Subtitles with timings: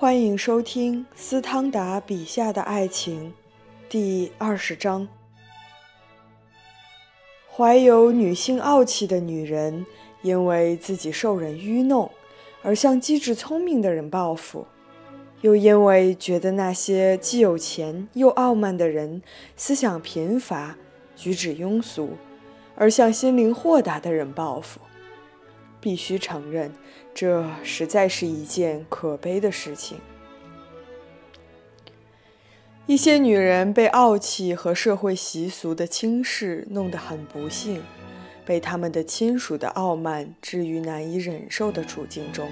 [0.00, 3.34] 欢迎收听斯汤达笔下的爱情，
[3.88, 5.08] 第二十章。
[7.50, 9.84] 怀有女性傲气的女人，
[10.22, 12.08] 因为自己受人愚弄，
[12.62, 14.68] 而向机智聪明的人报复；
[15.40, 19.20] 又因为觉得那些既有钱又傲慢的人
[19.56, 20.76] 思想贫乏、
[21.16, 22.10] 举止庸俗，
[22.76, 24.78] 而向心灵豁达的人报复。
[25.80, 26.72] 必须承认，
[27.14, 29.98] 这实在是一件可悲的事情。
[32.86, 37.82] 一些女人被傲气和社会习俗的轻视弄得很不幸，
[38.46, 42.48] 被他们的亲属的傲慢置于难以忍受的处境中。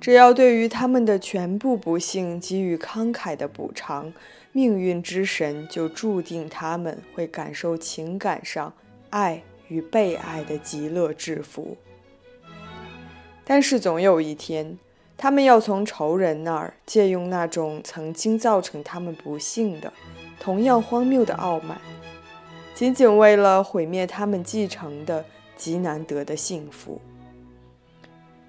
[0.00, 4.12] 只要对于他们的全部不幸给予慷慨的补偿，
[4.50, 8.74] 命运之神就注定他们会感受情感上
[9.10, 11.76] 爱与被爱的极乐之福。
[13.44, 14.78] 但是总有一天，
[15.16, 19.92] 他们要从仇人那儿借用那种曾经造成他们不幸的、
[20.40, 21.80] 同样荒谬的傲慢，
[22.74, 25.24] 仅仅为了毁灭他们继承的
[25.56, 27.00] 极难得的幸福，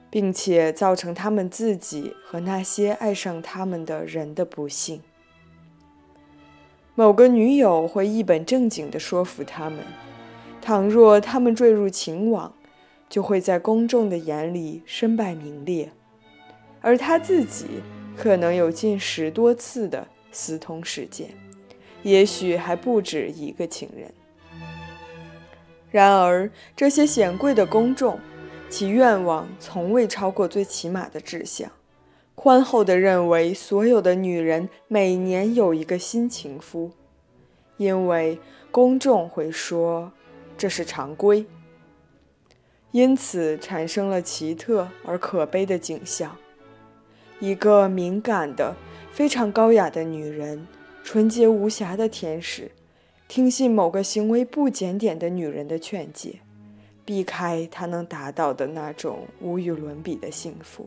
[0.09, 5.01] 并且造成他们自己和那些爱上他们的人的不幸。
[6.95, 9.79] 某个女友会一本正经地说服他们：
[10.61, 12.53] 倘若他们坠入情网，
[13.13, 15.91] 就会在公众的眼里身败名裂，
[16.81, 17.67] 而他自己
[18.17, 21.29] 可能有近十多次的私通事件，
[22.01, 24.11] 也许还不止一个情人。
[25.91, 28.17] 然而，这些显贵的公众，
[28.67, 31.71] 其愿望从未超过最起码的志向，
[32.33, 36.89] 宽厚地认为所有的女人每年有一个新情夫，
[37.77, 38.39] 因为
[38.71, 40.11] 公众会说
[40.57, 41.45] 这是常规。
[42.93, 46.37] 因此产生了奇特而可悲的景象：
[47.39, 48.75] 一个敏感的、
[49.11, 50.67] 非常高雅的女人，
[51.03, 52.69] 纯洁无瑕的天使，
[53.27, 56.41] 听信某个行为不检点的女人的劝诫，
[57.03, 60.83] 避开她能达到的那种无与伦比的幸福；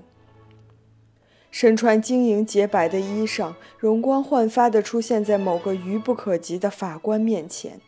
[1.51, 7.81] 身穿晶莹洁白的衣裳，容光焕发地出现在某个愚不可及的法官面前。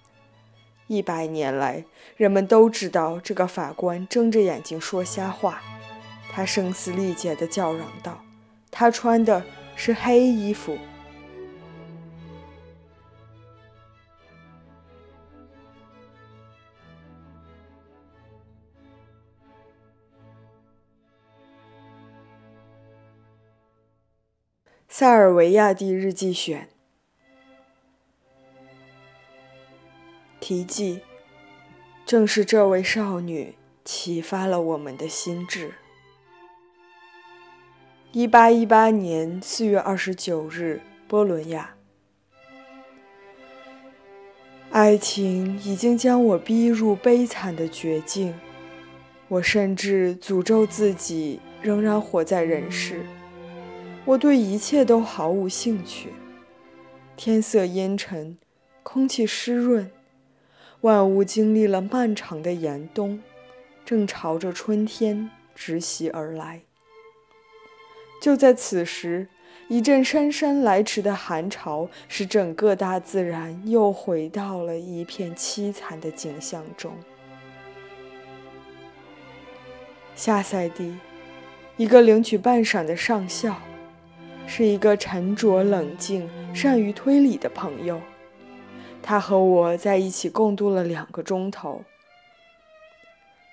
[0.88, 1.84] 一百年来，
[2.16, 5.62] 人们都知道这个法官睁着眼睛说瞎话。
[6.30, 8.24] 他声嘶力竭地叫嚷道
[8.72, 9.44] ：“他穿的
[9.76, 10.78] 是黑衣服。”
[24.88, 26.70] 《塞尔维亚蒂日记选》。
[30.48, 31.02] 题记：
[32.06, 33.54] 正是这位少女
[33.84, 35.74] 启发了我们的心智。
[38.12, 41.74] 一八一八年四月二十九日，波伦亚。
[44.70, 48.32] 爱情已经将我逼入悲惨的绝境，
[49.28, 53.04] 我甚至诅咒自己仍然活在人世。
[54.06, 56.14] 我对一切都毫无兴趣。
[57.18, 58.38] 天色阴沉，
[58.82, 59.90] 空气湿润。
[60.82, 63.20] 万物经历了漫长的严冬，
[63.84, 66.60] 正朝着春天直袭而来。
[68.22, 69.26] 就在此时，
[69.66, 76.92] 一阵姗姗来迟的寒潮，使整个大自然又回到了一片凄惨的景象中。
[80.14, 80.96] 下赛地，
[81.76, 83.56] 一个领取半赏的上校，
[84.46, 88.00] 是一个沉着冷静、善于推理的朋友。
[89.02, 91.82] 他和我在一起共度了两个钟头。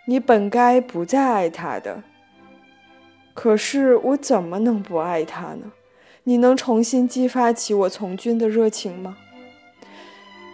[0.07, 2.03] 你本该不再爱他的，
[3.33, 5.71] 可是我怎么能不爱他呢？
[6.23, 9.17] 你能重新激发起我从军的热情吗？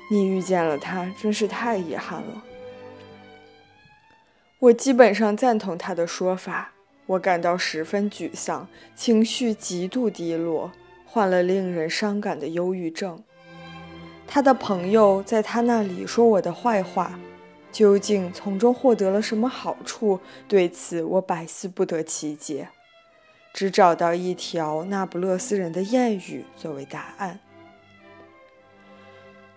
[0.10, 2.44] 你遇见了他，真是太遗憾了。
[4.60, 6.74] 我基本上赞同他的说法。
[7.08, 10.72] 我感到十分沮丧，情绪极度低落，
[11.06, 13.22] 患了令人伤感的忧郁症。
[14.34, 17.20] 他的朋友在他那里说我的坏话，
[17.70, 20.22] 究竟从中获得了什么好处？
[20.48, 22.70] 对此我百思不得其解，
[23.52, 27.42] 只找到一条那不勒斯人的谚语作为答案：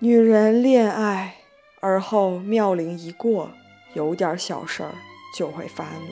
[0.01, 1.37] 女人恋爱，
[1.79, 3.53] 而后妙龄一过，
[3.93, 4.91] 有点小事儿
[5.39, 6.11] 就会发怒。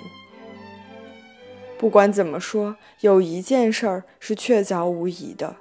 [1.77, 5.57] 不管怎么说，有一件事儿是确凿无疑的。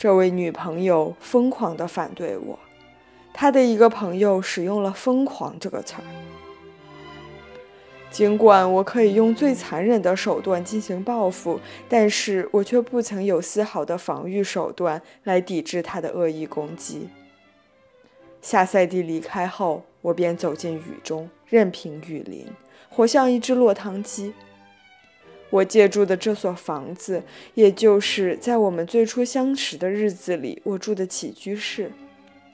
[0.00, 2.58] 这位女朋友疯狂地反对我，
[3.34, 6.04] 她的一个朋友使用了“疯狂”这个词儿。
[8.10, 17.10] 尽管我可以用最残忍的手段进行报复，但是我却不曾有丝毫的防御手段来抵制他的恶意攻击。
[18.40, 22.46] 夏赛蒂离开后，我便走进雨中，任凭雨淋，
[22.88, 24.32] 活像一只落汤鸡。
[25.50, 27.22] 我借住的这所房子，
[27.54, 31.92] 也就是在我们最初相识的日子里我住的起居室。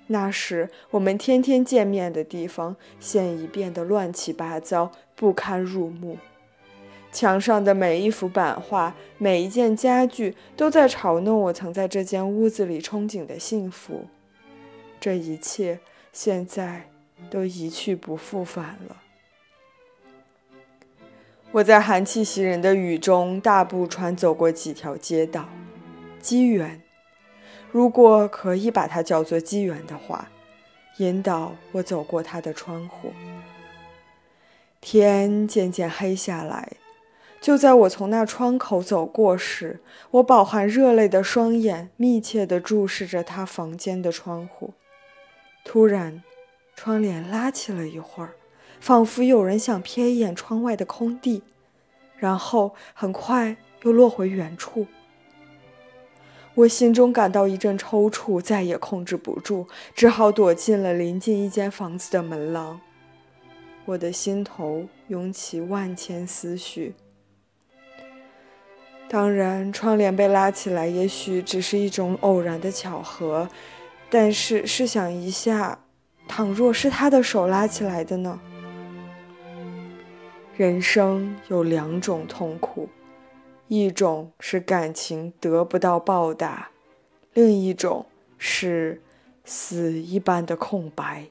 [0.09, 6.17] 那时我们天天见面的地方，现已变得乱七八糟，不堪入目。
[7.13, 14.07] 墙上的每一幅版画，每一件家具，都在嘲弄我曾在这间屋子里憧憬的幸福。
[15.01, 15.81] 这一切
[16.13, 16.89] 现在
[17.31, 18.97] 都一去不复返了。
[21.57, 25.49] 我在寒气袭人的雨中大步穿走过几条街道，
[26.21, 26.83] 机缘。
[27.71, 30.29] 如果可以把它叫做机缘的话，
[30.99, 33.11] 引导我走过他的窗户。
[34.83, 36.73] 天渐渐黑下来，
[37.41, 39.81] 就在我从那窗口走过时，
[40.11, 44.75] 我饱含热泪的双眼密切地注视着他房间的窗户。
[45.65, 46.23] 突然，
[46.75, 48.33] 窗帘拉起了一会儿，
[48.81, 51.43] 仿佛有人想瞥一眼窗外的空地，
[52.17, 54.87] 然后很快又落回原处。
[56.55, 62.81] 我心中感到一阵抽搐，再也控制不住，只好躲进了临近一间房子的门廊。
[63.85, 66.95] 我的心头涌起万千思绪。
[69.09, 73.49] 当然，窗帘被拉起来，也许只是一种偶然的巧合。
[74.09, 75.79] 但是试想一下，
[76.27, 78.41] 倘若是他的手拉起来的呢？
[80.57, 82.89] 人生有两种痛苦。
[83.69, 86.71] 一种是感情得不到报答，
[87.35, 88.07] 另一种
[88.39, 89.03] 是
[89.45, 91.27] 死一般的空白。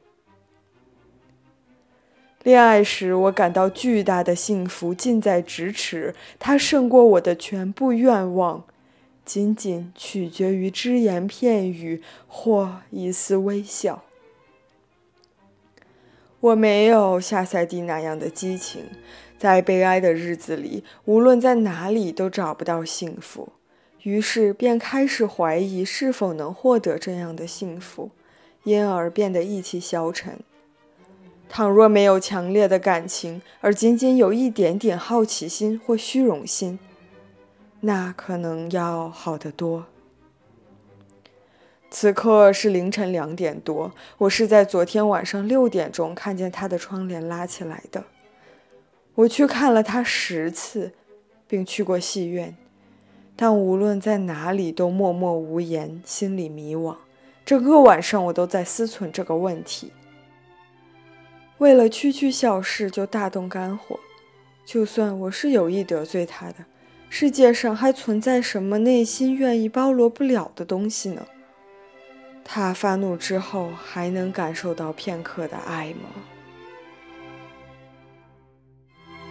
[2.44, 8.66] 恋爱时，我感到巨大的幸福近在咫尺，它胜过我的全部愿望，
[9.24, 14.04] 仅仅取决于只言片语或一丝微笑。
[16.46, 18.84] 我没有夏赛蒂那样的激情。
[19.36, 23.50] 在悲哀的日子里，无论在哪里都找不到幸福，
[24.04, 28.12] 于是便开始怀疑是否能获得这样的幸福，
[28.64, 30.38] 因而变得意气消沉。
[31.50, 36.78] 倘若没有强烈的感情，而仅仅有一点点好奇心或虚荣心，
[37.82, 39.86] 那可能要好得多。
[42.06, 48.04] 此刻是凌晨两点多，我是在昨天晚上六点钟看见他的窗帘拉起来的。
[49.16, 50.92] 我去看了他十次，
[51.48, 52.56] 并去过戏院，
[53.36, 56.96] 但无论在哪里都默默无言，心里迷惘。
[57.44, 59.92] 整个晚上我都在思忖这个问题。
[61.58, 64.00] 为了区区小事就大动肝火，
[64.64, 66.66] 就算我是有意得罪他的，
[67.10, 71.26] 世界上还存在什么内心愿意包罗不了的东西呢？
[72.58, 76.08] 他发怒之后还能感受到片刻的爱吗？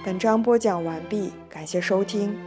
[0.04, 2.38] 本章播讲完毕，感谢收听。